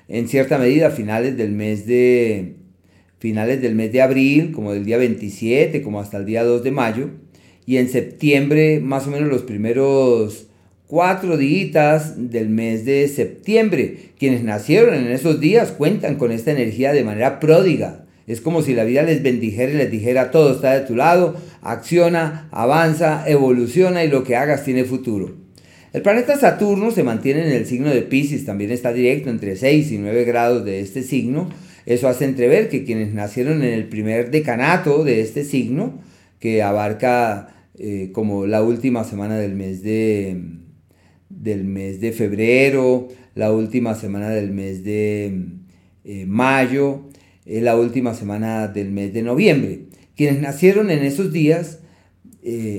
[0.08, 2.58] en cierta medida finales del mes de
[3.24, 6.72] finales del mes de abril, como del día 27, como hasta el día 2 de
[6.72, 7.10] mayo,
[7.66, 10.48] y en septiembre más o menos los primeros
[10.88, 14.10] cuatro días del mes de septiembre.
[14.20, 18.04] Quienes nacieron en esos días cuentan con esta energía de manera pródiga.
[18.28, 21.38] Es como si la vida les bendijera y les dijera todo está de tu lado,
[21.62, 25.34] acciona, avanza, evoluciona y lo que hagas tiene futuro.
[25.94, 29.94] El planeta Saturno se mantiene en el signo de Pisces, también está directo entre 6
[29.94, 31.48] y 9 grados de este signo.
[31.86, 36.00] Eso hace entrever que quienes nacieron en el primer decanato de este signo,
[36.40, 40.42] que abarca eh, como la última semana del mes de,
[41.30, 45.46] del mes de febrero, la última semana del mes de
[46.06, 47.10] eh, mayo,
[47.46, 49.86] eh, la última semana del mes de noviembre.
[50.16, 51.80] Quienes nacieron en esos días,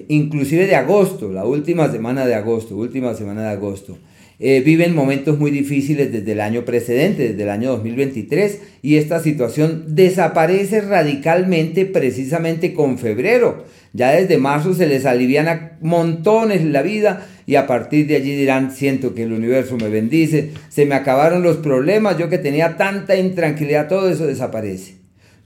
[0.08, 3.98] inclusive de agosto, la última semana de agosto, última semana de agosto.
[4.40, 9.20] Eh, viven momentos muy difíciles desde el año precedente, desde el año 2023, y esta
[9.20, 13.64] situación desaparece radicalmente precisamente con febrero.
[13.92, 18.72] Ya desde marzo se les alivian montones la vida y a partir de allí dirán,
[18.72, 23.16] siento que el universo me bendice, se me acabaron los problemas, yo que tenía tanta
[23.16, 24.94] intranquilidad, todo eso desaparece.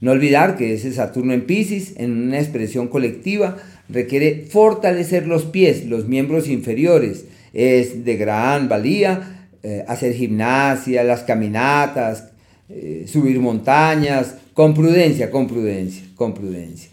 [0.01, 3.57] No olvidar que ese Saturno en Pisces, en una expresión colectiva,
[3.89, 11.23] requiere fortalecer los pies, los miembros inferiores, es de gran valía eh, hacer gimnasia, las
[11.23, 12.29] caminatas,
[12.69, 16.91] eh, subir montañas, con prudencia, con prudencia, con prudencia.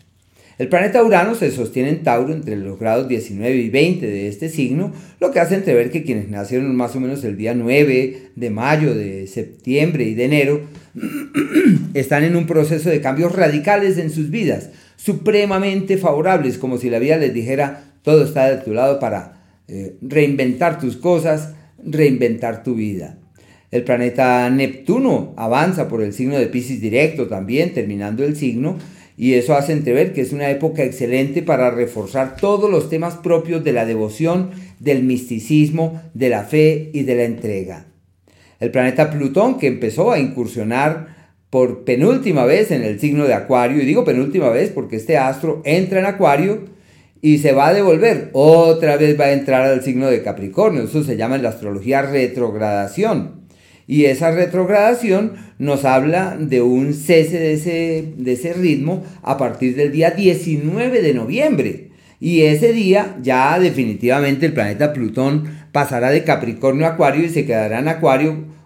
[0.59, 4.49] El planeta Urano se sostiene en Tauro entre los grados 19 y 20 de este
[4.49, 8.51] signo, lo que hace entrever que quienes nacieron más o menos el día 9 de
[8.51, 10.61] mayo, de septiembre y de enero,
[11.95, 16.99] están en un proceso de cambios radicales en sus vidas, supremamente favorables, como si la
[16.99, 19.36] vida les dijera, todo está de tu lado para
[19.69, 23.19] eh, reinventar tus cosas, reinventar tu vida.
[23.71, 28.79] El planeta Neptuno avanza por el signo de Pisces directo también, terminando el signo,
[29.17, 33.65] y eso hace entrever que es una época excelente para reforzar todos los temas propios
[33.65, 37.87] de la devoción, del misticismo, de la fe y de la entrega.
[38.61, 41.17] El planeta Plutón, que empezó a incursionar
[41.51, 45.63] por penúltima vez en el signo de Acuario, y digo penúltima vez porque este astro
[45.65, 46.76] entra en Acuario,
[47.23, 50.85] y se va a devolver, otra vez va a entrar al signo de Capricornio.
[50.85, 53.47] Eso se llama en la astrología retrogradación.
[53.87, 59.77] Y esa retrogradación nos habla de un cese de ese, de ese ritmo a partir
[59.77, 61.91] del día 19 de noviembre.
[62.19, 67.45] Y ese día ya definitivamente el planeta Plutón pasará de Capricornio a Acuario y se
[67.47, 68.57] quedará en Acuario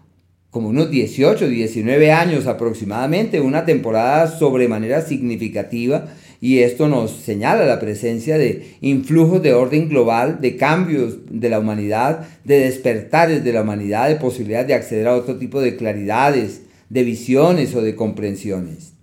[0.51, 6.07] como unos 18, 19 años aproximadamente, una temporada sobremanera significativa
[6.41, 11.59] y esto nos señala la presencia de influjos de orden global, de cambios de la
[11.59, 16.63] humanidad, de despertares de la humanidad, de posibilidades de acceder a otro tipo de claridades,
[16.89, 18.95] de visiones o de comprensiones.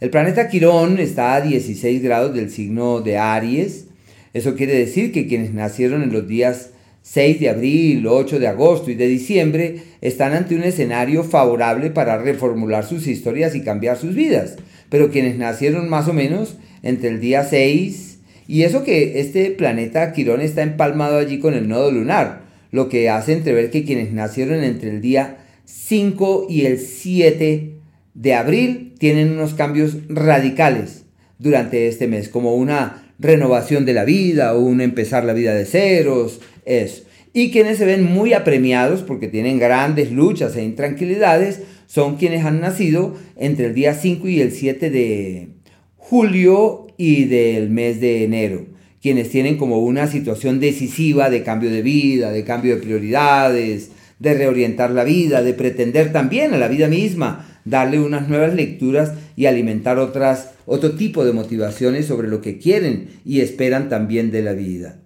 [0.00, 3.86] El planeta Quirón está a 16 grados del signo de Aries.
[4.34, 6.70] Eso quiere decir que quienes nacieron en los días
[7.02, 12.18] 6 de abril, 8 de agosto y de diciembre están ante un escenario favorable para
[12.18, 14.56] reformular sus historias y cambiar sus vidas.
[14.88, 18.12] Pero quienes nacieron más o menos entre el día 6
[18.48, 23.08] y eso que este planeta Quirón está empalmado allí con el nodo lunar, lo que
[23.08, 27.76] hace entrever que quienes nacieron entre el día 5 y el 7
[28.14, 31.04] de abril tienen unos cambios radicales
[31.38, 35.64] durante este mes, como una renovación de la vida o un empezar la vida de
[35.64, 37.04] ceros, eso.
[37.32, 42.60] Y quienes se ven muy apremiados porque tienen grandes luchas e intranquilidades son quienes han
[42.60, 45.48] nacido entre el día 5 y el 7 de
[46.02, 48.66] julio y del mes de enero,
[49.00, 54.34] quienes tienen como una situación decisiva de cambio de vida, de cambio de prioridades, de
[54.34, 59.46] reorientar la vida, de pretender también a la vida misma darle unas nuevas lecturas y
[59.46, 64.52] alimentar otras, otro tipo de motivaciones sobre lo que quieren y esperan también de la
[64.52, 64.98] vida.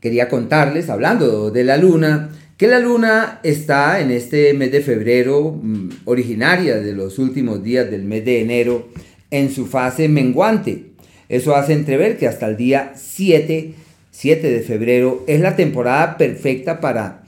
[0.00, 5.58] Quería contarles, hablando de la luna, que la luna está en este mes de febrero,
[5.62, 8.88] mm, originaria de los últimos días del mes de enero,
[9.30, 10.86] en su fase menguante.
[11.28, 13.74] Eso hace entrever que hasta el día 7,
[14.10, 17.24] 7 de febrero es la temporada perfecta para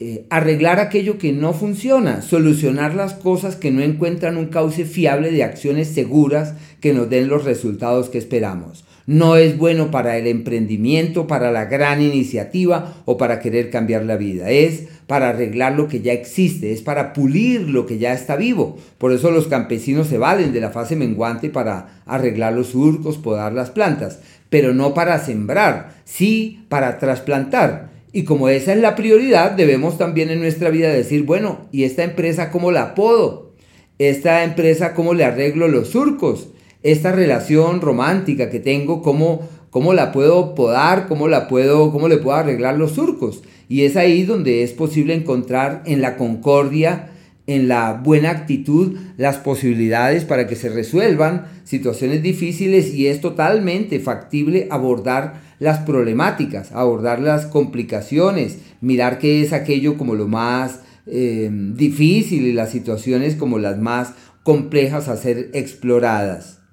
[0.00, 5.30] eh, arreglar aquello que no funciona, solucionar las cosas que no encuentran un cauce fiable
[5.30, 8.84] de acciones seguras que nos den los resultados que esperamos.
[9.06, 14.16] No es bueno para el emprendimiento, para la gran iniciativa o para querer cambiar la
[14.16, 14.50] vida.
[14.50, 18.78] Es para arreglar lo que ya existe, es para pulir lo que ya está vivo.
[18.98, 23.52] Por eso los campesinos se valen de la fase menguante para arreglar los surcos, podar
[23.52, 27.90] las plantas, pero no para sembrar, sí para trasplantar.
[28.12, 32.04] Y como esa es la prioridad, debemos también en nuestra vida decir, bueno, ¿y esta
[32.04, 33.52] empresa cómo la puedo?
[33.98, 36.48] ¿Esta empresa cómo le arreglo los surcos?
[36.82, 42.18] Esta relación romántica que tengo, cómo, cómo la puedo podar, cómo la puedo, cómo le
[42.18, 43.42] puedo arreglar los surcos.
[43.68, 47.10] Y es ahí donde es posible encontrar en la concordia,
[47.46, 53.98] en la buena actitud, las posibilidades para que se resuelvan situaciones difíciles y es totalmente
[53.98, 61.50] factible abordar las problemáticas, abordar las complicaciones, mirar qué es aquello como lo más eh,
[61.52, 66.61] difícil y las situaciones como las más complejas a ser exploradas.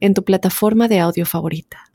[0.00, 1.90] en tu plataforma de audio favorita.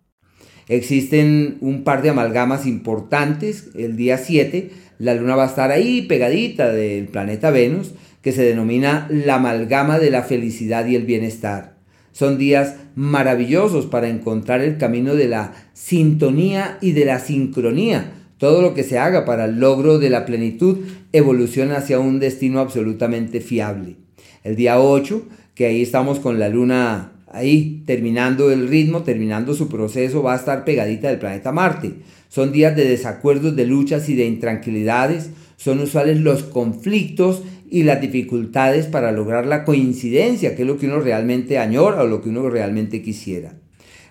[0.68, 3.70] Existen un par de amalgamas importantes.
[3.76, 7.92] El día 7, la luna va a estar ahí pegadita del planeta Venus,
[8.22, 11.76] que se denomina la amalgama de la felicidad y el bienestar.
[12.12, 18.14] Son días maravillosos para encontrar el camino de la sintonía y de la sincronía.
[18.38, 20.80] Todo lo que se haga para el logro de la plenitud
[21.12, 23.98] evoluciona hacia un destino absolutamente fiable.
[24.44, 29.68] El día 8, que ahí estamos con la luna ahí terminando el ritmo, terminando su
[29.68, 31.92] proceso, va a estar pegadita del planeta Marte.
[32.30, 35.32] Son días de desacuerdos, de luchas y de intranquilidades.
[35.58, 40.86] Son usuales los conflictos y las dificultades para lograr la coincidencia, que es lo que
[40.86, 43.54] uno realmente añora o lo que uno realmente quisiera.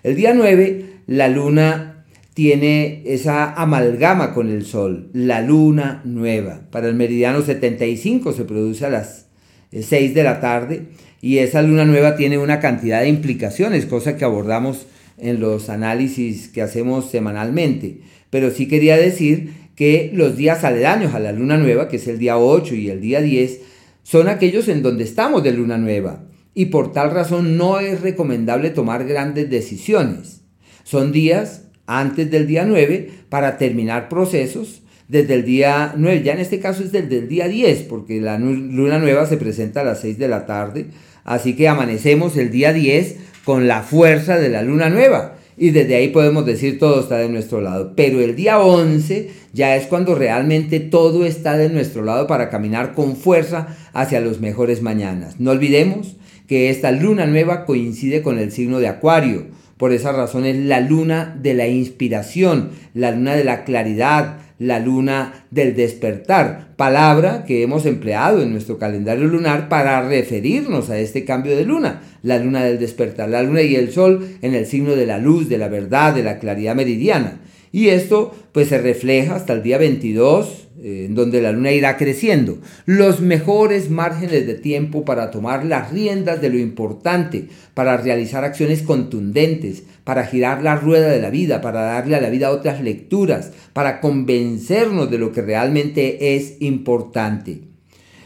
[0.03, 2.05] El día 9, la luna
[2.35, 6.61] tiene esa amalgama con el sol, la luna nueva.
[6.69, 9.25] Para el meridiano 75 se produce a las
[9.71, 10.83] 6 eh, de la tarde
[11.25, 14.85] y esa luna nueva tiene una cantidad de implicaciones, cosa que abordamos
[15.17, 18.01] en los análisis que hacemos semanalmente.
[18.29, 22.19] Pero sí quería decir que los días aledaños a la luna nueva, que es el
[22.19, 23.59] día 8 y el día 10,
[24.03, 28.69] son aquellos en donde estamos de luna nueva y por tal razón no es recomendable
[28.69, 30.41] tomar grandes decisiones.
[30.83, 36.39] Son días antes del día 9 para terminar procesos desde el día 9, ya en
[36.39, 40.01] este caso es desde el día 10, porque la luna nueva se presenta a las
[40.01, 40.87] 6 de la tarde,
[41.25, 45.95] así que amanecemos el día 10 con la fuerza de la luna nueva y desde
[45.95, 47.93] ahí podemos decir todo está de nuestro lado.
[47.95, 52.93] Pero el día 11 ya es cuando realmente todo está de nuestro lado para caminar
[52.93, 55.39] con fuerza hacia los mejores mañanas.
[55.39, 56.17] No olvidemos
[56.47, 59.47] que esta luna nueva coincide con el signo de Acuario.
[59.77, 64.79] Por esa razón es la luna de la inspiración, la luna de la claridad, la
[64.79, 71.25] luna del despertar, palabra que hemos empleado en nuestro calendario lunar para referirnos a este
[71.25, 74.95] cambio de luna, la luna del despertar, la luna y el sol en el signo
[74.95, 77.39] de la luz, de la verdad, de la claridad meridiana.
[77.75, 82.57] Y esto pues se refleja hasta el día 22 en donde la luna irá creciendo,
[82.85, 88.81] los mejores márgenes de tiempo para tomar las riendas de lo importante, para realizar acciones
[88.81, 93.51] contundentes, para girar la rueda de la vida, para darle a la vida otras lecturas,
[93.73, 97.74] para convencernos de lo que realmente es importante.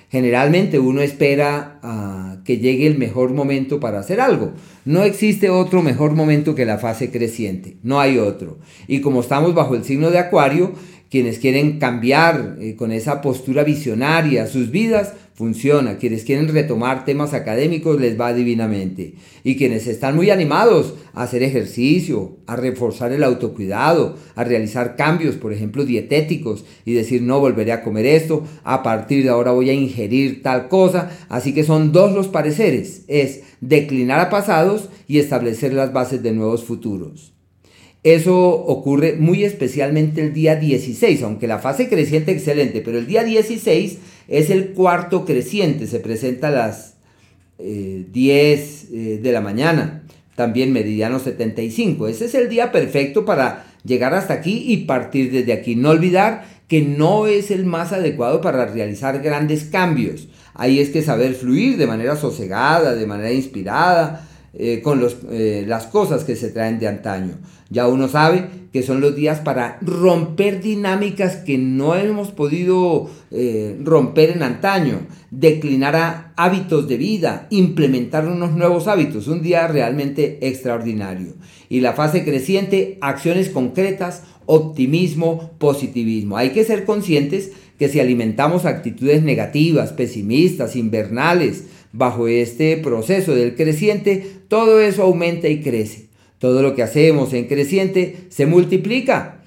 [0.09, 4.53] Generalmente uno espera ah, que llegue el mejor momento para hacer algo.
[4.83, 8.57] No existe otro mejor momento que la fase creciente, no hay otro.
[8.87, 10.73] Y como estamos bajo el signo de Acuario,
[11.09, 15.97] quienes quieren cambiar eh, con esa postura visionaria sus vidas, funciona.
[15.97, 19.13] Quienes quieren retomar temas académicos les va divinamente.
[19.45, 25.35] Y quienes están muy animados a hacer ejercicio, a reforzar el autocuidado, a realizar cambios,
[25.35, 29.69] por ejemplo, dietéticos, y decir no volveré a comer esto, a partir de ahora voy
[29.69, 31.09] a ingerir tal cosa.
[31.29, 33.05] Así que son dos los pareceres.
[33.07, 37.31] Es declinar a pasados y establecer las bases de nuevos futuros.
[38.03, 43.23] Eso ocurre muy especialmente el día 16, aunque la fase creciente excelente, pero el día
[43.23, 43.99] 16
[44.29, 46.93] es el cuarto creciente, se presenta a las
[47.57, 50.03] 10 eh, eh, de la mañana,
[50.35, 52.07] también meridiano 75.
[52.07, 55.75] Ese es el día perfecto para llegar hasta aquí y partir desde aquí.
[55.75, 60.29] No olvidar que no es el más adecuado para realizar grandes cambios.
[60.53, 65.63] Ahí es que saber fluir de manera sosegada, de manera inspirada, eh, con los, eh,
[65.67, 67.35] las cosas que se traen de antaño.
[67.69, 73.79] Ya uno sabe que son los días para romper dinámicas que no hemos podido eh,
[73.83, 80.39] romper en antaño, declinar a hábitos de vida, implementar unos nuevos hábitos, un día realmente
[80.47, 81.33] extraordinario.
[81.69, 86.37] Y la fase creciente, acciones concretas, optimismo, positivismo.
[86.37, 93.55] Hay que ser conscientes que si alimentamos actitudes negativas, pesimistas, invernales, bajo este proceso del
[93.55, 96.07] creciente, todo eso aumenta y crece.
[96.37, 99.43] Todo lo que hacemos en creciente se multiplica.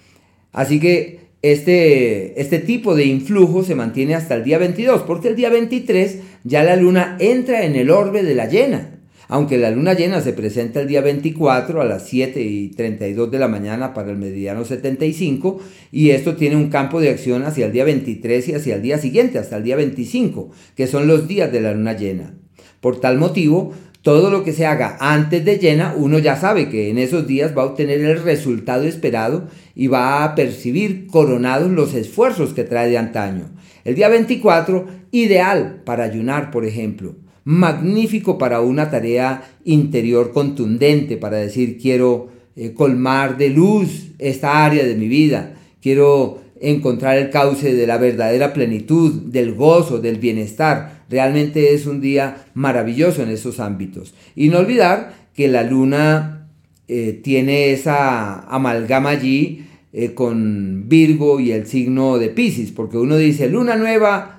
[0.53, 5.37] Así que este, este tipo de influjo se mantiene hasta el día 22, porque el
[5.37, 9.02] día 23 ya la luna entra en el orbe de la llena.
[9.33, 13.39] Aunque la luna llena se presenta el día 24 a las 7 y 32 de
[13.39, 15.59] la mañana para el meridiano 75
[15.91, 18.99] y esto tiene un campo de acción hacia el día 23 y hacia el día
[18.99, 22.35] siguiente, hasta el día 25, que son los días de la luna llena.
[22.83, 23.73] Por tal motivo,
[24.03, 27.57] todo lo que se haga antes de llena, uno ya sabe que en esos días
[27.57, 32.91] va a obtener el resultado esperado y va a percibir coronados los esfuerzos que trae
[32.91, 33.49] de antaño.
[33.85, 41.39] El día 24, ideal para ayunar, por ejemplo magnífico para una tarea interior contundente, para
[41.39, 45.55] decir quiero eh, colmar de luz esta área de mi vida.
[45.81, 51.05] Quiero encontrar el cauce de la verdadera plenitud, del gozo, del bienestar.
[51.11, 54.15] Realmente es un día maravilloso en esos ámbitos.
[54.37, 56.49] Y no olvidar que la luna
[56.87, 63.17] eh, tiene esa amalgama allí eh, con Virgo y el signo de Pisces, porque uno
[63.17, 64.39] dice luna nueva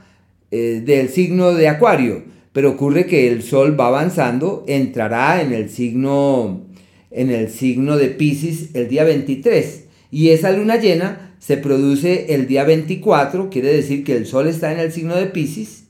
[0.52, 2.22] del signo de Acuario,
[2.54, 6.62] pero ocurre que el Sol va avanzando, entrará en el signo
[7.12, 12.48] en el signo de Pisces el día 23 y esa luna llena se produce el
[12.48, 15.86] día 24, quiere decir que el Sol está en el signo de Pisces,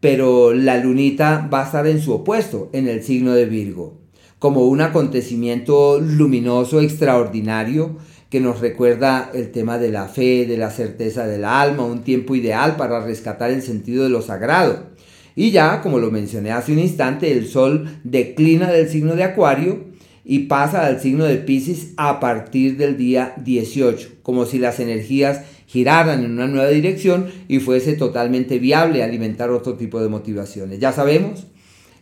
[0.00, 3.98] pero la lunita va a estar en su opuesto, en el signo de Virgo,
[4.38, 7.96] como un acontecimiento luminoso, extraordinario,
[8.30, 12.34] que nos recuerda el tema de la fe, de la certeza del alma, un tiempo
[12.34, 14.91] ideal para rescatar el sentido de lo sagrado.
[15.34, 19.92] Y ya, como lo mencioné hace un instante, el Sol declina del signo de Acuario
[20.24, 25.42] y pasa al signo de Pisces a partir del día 18, como si las energías
[25.66, 30.78] giraran en una nueva dirección y fuese totalmente viable alimentar otro tipo de motivaciones.
[30.78, 31.46] Ya sabemos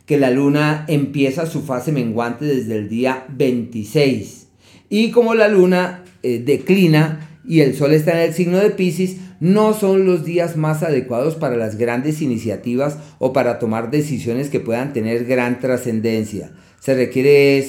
[0.06, 4.48] que la luna empieza su fase menguante desde el día 26
[4.88, 9.16] y como la luna eh, declina y el sol está en el signo de Pisces,
[9.40, 14.60] no son los días más adecuados para las grandes iniciativas o para tomar decisiones que
[14.60, 16.52] puedan tener gran trascendencia.
[16.78, 17.64] Se requiere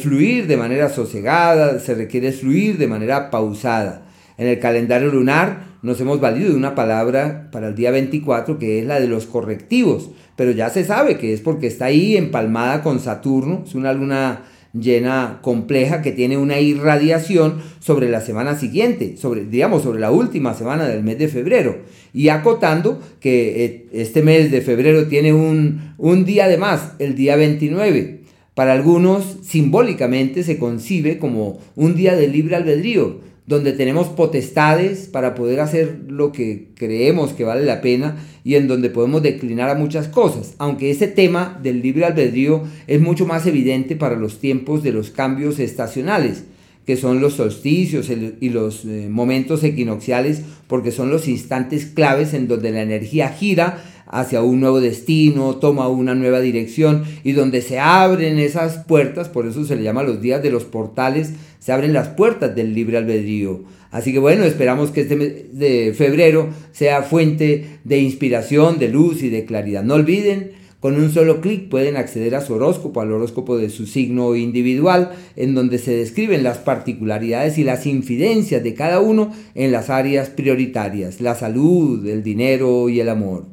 [0.00, 4.02] fluir de manera sosegada, se requiere fluir de manera pausada.
[4.36, 8.80] En el calendario lunar nos hemos valido de una palabra para el día 24 que
[8.80, 12.82] es la de los correctivos, pero ya se sabe que es porque está ahí empalmada
[12.82, 14.42] con Saturno, es una luna
[14.78, 20.54] llena compleja que tiene una irradiación sobre la semana siguiente, sobre, digamos, sobre la última
[20.54, 21.78] semana del mes de febrero.
[22.12, 27.14] Y acotando que eh, este mes de febrero tiene un, un día de más, el
[27.14, 28.20] día 29.
[28.54, 35.34] Para algunos, simbólicamente, se concibe como un día de libre albedrío, donde tenemos potestades para
[35.34, 39.74] poder hacer lo que creemos que vale la pena y en donde podemos declinar a
[39.74, 44.82] muchas cosas, aunque ese tema del libre albedrío es mucho más evidente para los tiempos
[44.82, 46.44] de los cambios estacionales,
[46.86, 52.46] que son los solsticios y los eh, momentos equinocciales, porque son los instantes claves en
[52.46, 57.78] donde la energía gira hacia un nuevo destino, toma una nueva dirección y donde se
[57.78, 61.94] abren esas puertas, por eso se le llama los días de los portales, se abren
[61.94, 63.62] las puertas del libre albedrío.
[63.94, 69.22] Así que bueno, esperamos que este mes de febrero sea fuente de inspiración, de luz
[69.22, 69.84] y de claridad.
[69.84, 73.86] No olviden, con un solo clic pueden acceder a su horóscopo, al horóscopo de su
[73.86, 79.70] signo individual, en donde se describen las particularidades y las infidencias de cada uno en
[79.70, 83.46] las áreas prioritarias, la salud, el dinero y el amor.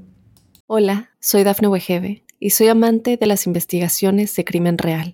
[0.65, 5.13] Hola, soy Dafne Wegebe y soy amante de las investigaciones de crimen real.